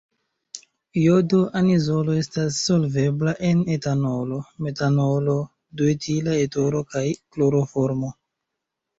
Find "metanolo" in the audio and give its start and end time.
4.67-5.35